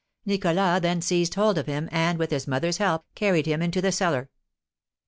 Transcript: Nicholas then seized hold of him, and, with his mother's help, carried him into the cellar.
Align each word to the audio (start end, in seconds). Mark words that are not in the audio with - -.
Nicholas 0.25 0.79
then 0.81 0.99
seized 0.99 1.35
hold 1.35 1.59
of 1.59 1.67
him, 1.67 1.87
and, 1.91 2.17
with 2.17 2.31
his 2.31 2.47
mother's 2.47 2.77
help, 2.79 3.05
carried 3.13 3.45
him 3.45 3.61
into 3.61 3.83
the 3.83 3.91
cellar. 3.91 4.31